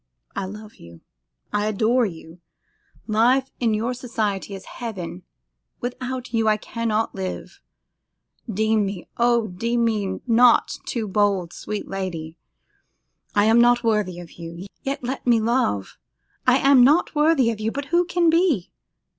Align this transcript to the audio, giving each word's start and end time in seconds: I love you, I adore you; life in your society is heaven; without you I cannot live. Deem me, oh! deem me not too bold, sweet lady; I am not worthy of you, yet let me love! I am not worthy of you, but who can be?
I 0.35 0.45
love 0.45 0.77
you, 0.77 1.01
I 1.53 1.67
adore 1.67 2.07
you; 2.07 2.39
life 3.05 3.51
in 3.59 3.75
your 3.75 3.93
society 3.93 4.55
is 4.55 4.65
heaven; 4.65 5.21
without 5.79 6.33
you 6.33 6.47
I 6.47 6.57
cannot 6.57 7.13
live. 7.13 7.61
Deem 8.51 8.83
me, 8.83 9.07
oh! 9.17 9.45
deem 9.49 9.85
me 9.85 10.19
not 10.25 10.79
too 10.87 11.07
bold, 11.07 11.53
sweet 11.53 11.87
lady; 11.87 12.35
I 13.35 13.45
am 13.45 13.61
not 13.61 13.83
worthy 13.83 14.19
of 14.19 14.31
you, 14.31 14.65
yet 14.81 15.03
let 15.03 15.27
me 15.27 15.39
love! 15.39 15.99
I 16.47 16.57
am 16.57 16.83
not 16.83 17.13
worthy 17.13 17.51
of 17.51 17.59
you, 17.59 17.71
but 17.71 17.85
who 17.93 18.03
can 18.03 18.31
be? 18.31 18.71